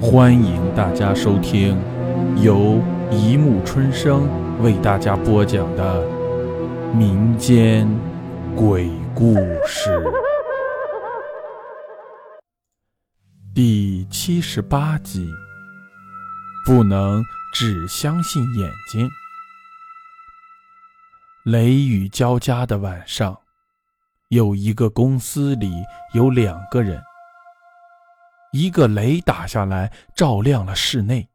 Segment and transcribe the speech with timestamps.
[0.00, 1.76] 欢迎大家收听
[2.40, 4.28] 由一木春生
[4.62, 6.06] 为大家播讲的
[6.94, 7.88] 民间
[8.54, 9.34] 鬼故
[9.66, 10.00] 事
[13.52, 15.28] 第七十八集。
[16.64, 19.08] 不能只相信眼睛。
[21.44, 23.36] 雷雨交加的晚上，
[24.28, 25.72] 有一个公司里
[26.14, 27.02] 有两个人。
[28.52, 31.26] 一个雷打下来，照亮了室内；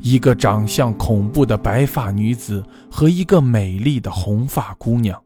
[0.00, 5.22] 一个长相恐怖的白发女子和一个美丽的红发姑娘。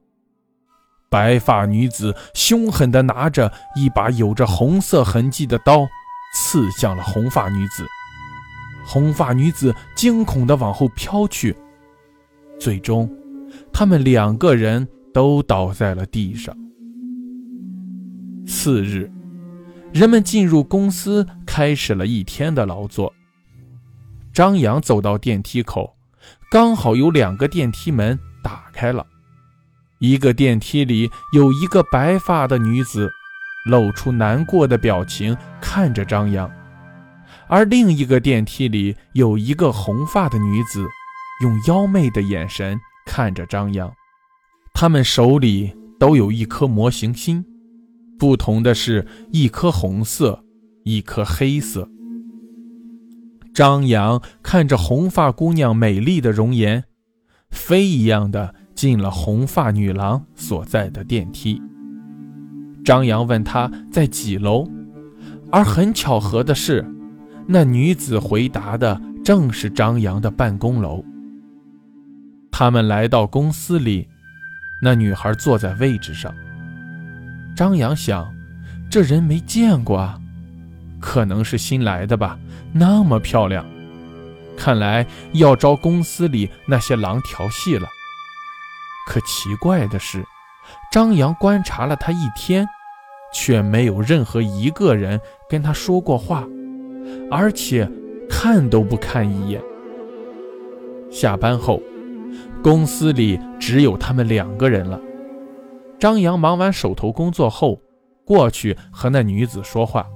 [1.11, 5.87] 白发女子凶狠地拿着一把有着红色痕迹的刀，
[6.35, 7.87] 刺向了红发女子。
[8.85, 11.57] 红发女子惊恐地往后飘去，
[12.61, 13.11] 最终，
[13.73, 16.55] 他们两个人都倒在了地上。
[18.47, 19.11] 次日。
[19.93, 23.13] 人们进入公司，开始了一天的劳作。
[24.33, 25.97] 张扬走到电梯口，
[26.51, 29.07] 刚好有两个电梯门打开了，
[29.99, 33.11] 一个电梯里有一个白发的女子，
[33.67, 36.49] 露出难过的表情看着张扬；
[37.49, 40.87] 而另一个电梯里有一个红发的女子，
[41.43, 43.93] 用妖媚的眼神看着张扬。
[44.75, 47.45] 他们手里都有一颗模型心。
[48.19, 50.45] 不同的是，一颗红色，
[50.85, 51.89] 一颗黑色。
[53.55, 56.85] 张扬看着红发姑娘美丽的容颜，
[57.51, 61.61] 飞一样的进了红发女郎所在的电梯。
[62.85, 64.69] 张扬问她在几楼，
[65.51, 66.85] 而很巧合的是，
[67.47, 71.05] 那女子回答的正是张扬的办公楼。
[72.51, 74.09] 他们来到公司里，
[74.83, 76.35] 那女孩坐在位置上。
[77.59, 78.33] 张扬想，
[78.89, 80.17] 这人没见过啊，
[81.01, 82.39] 可能是新来的吧。
[82.73, 83.67] 那么漂亮，
[84.57, 87.89] 看来要招公司里那些狼调戏了。
[89.09, 90.25] 可奇怪的是，
[90.93, 92.65] 张扬观察了他一天，
[93.35, 96.47] 却没有任何一个人跟他说过话，
[97.29, 97.91] 而且
[98.31, 99.61] 看都不看一眼。
[101.11, 101.83] 下班后，
[102.63, 105.01] 公司里只有他们两个人了。
[105.99, 107.81] 张扬忙完手头工作后，
[108.25, 110.07] 过去和那女子说话。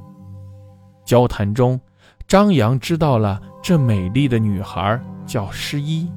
[1.05, 1.81] 交谈中，
[2.29, 6.09] 张扬知道了这美丽的女孩叫诗一。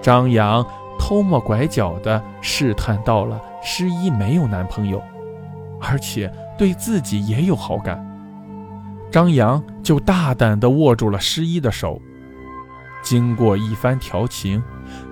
[0.00, 0.64] 张扬
[0.96, 5.02] 偷摸拐角的试探到了诗一没有男朋友，
[5.80, 8.04] 而且对自己也有好感。
[9.10, 12.00] 张扬就大胆地握住了诗一的手。
[13.02, 14.62] 经过一番调情。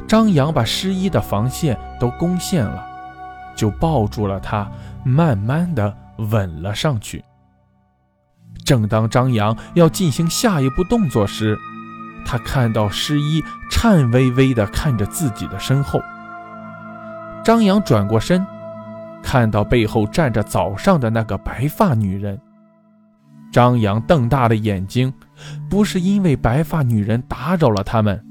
[0.06, 2.87] 张扬把失一的防线都攻陷了，
[3.55, 4.71] 就抱住了她，
[5.05, 7.25] 慢慢的吻了上去。
[8.65, 11.56] 正当张扬要进行下一步动作时，
[12.25, 13.41] 他看到失一
[13.71, 16.00] 颤巍巍的看着自己的身后。
[17.44, 18.44] 张扬转过身，
[19.23, 22.41] 看到背后站着早上的那个白发女人。
[23.53, 25.15] 张扬瞪大了眼睛，
[25.71, 28.25] 不是因为白发女人打扰了他们。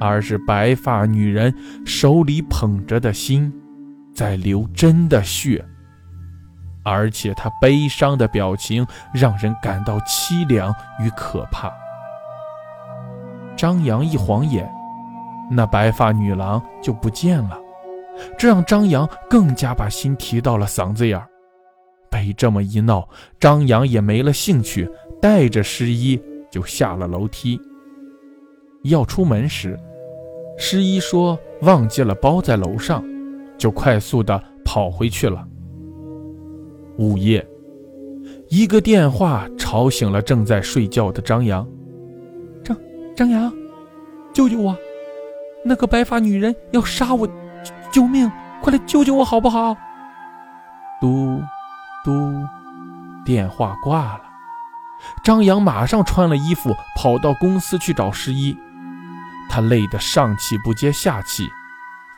[0.00, 1.54] 而是白发女人
[1.84, 3.52] 手里捧着的心，
[4.14, 5.64] 在流真的血，
[6.84, 11.72] 而且她悲伤的表情让人感到凄凉与可怕。
[13.56, 14.70] 张扬一晃眼，
[15.50, 17.58] 那白发女郎就不见了，
[18.38, 21.26] 这让张扬更加把心提到了嗓子眼儿。
[22.10, 23.06] 被这么一闹，
[23.38, 24.88] 张扬也没了兴趣，
[25.20, 26.18] 带着诗衣
[26.50, 27.60] 就下了楼梯。
[28.84, 29.78] 要出门时。
[30.60, 33.02] 诗一说忘记了包在楼上，
[33.56, 35.46] 就快速的跑回去了。
[36.98, 37.46] 午夜，
[38.48, 41.66] 一个电话吵醒了正在睡觉的张扬。
[42.64, 42.76] 张
[43.14, 43.52] 张扬，
[44.34, 44.76] 救救我！
[45.64, 47.26] 那个白发女人要杀我，
[47.92, 48.30] 救命！
[48.60, 49.76] 快来救救我好不好？
[51.00, 51.40] 嘟
[52.04, 52.10] 嘟，
[53.24, 54.22] 电话挂了。
[55.22, 58.58] 张扬马上穿了衣服，跑到公司去找十一。
[59.48, 61.48] 他累得上气不接下气，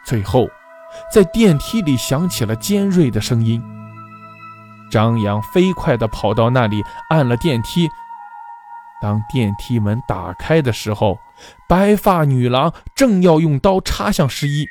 [0.04, 0.48] 最后，
[1.12, 3.62] 在电梯里响起了尖锐的声音。
[4.90, 7.88] 张扬飞快地跑到那里，按了电梯。
[9.00, 11.18] 当电梯门打开的时候，
[11.68, 14.66] 白发女郎正要用刀插向十一。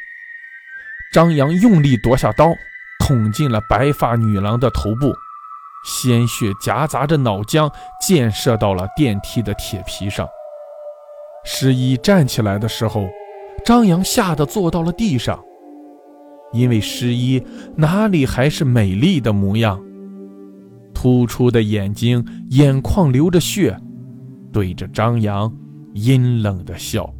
[1.11, 2.45] 张扬用力夺下刀，
[2.99, 5.15] 捅进了白发女郎的头部，
[5.83, 10.27] 鲜血夹杂着脑浆溅射到了电梯的铁皮上。
[11.51, 13.09] 十一站起来的时候，
[13.65, 15.43] 张扬吓得坐到了地上，
[16.53, 17.43] 因为十一
[17.75, 19.83] 哪里还是美丽的模样。
[20.93, 23.75] 突出的眼睛，眼眶流着血，
[24.53, 25.51] 对着张扬
[25.95, 27.11] 阴冷的笑。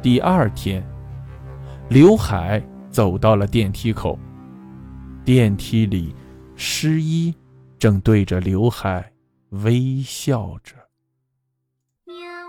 [0.00, 0.86] 第二天，
[1.88, 4.16] 刘海走到了电梯口，
[5.24, 6.14] 电梯里，
[6.54, 7.34] 诗一
[7.76, 9.04] 正对着刘海
[9.50, 10.76] 微笑着。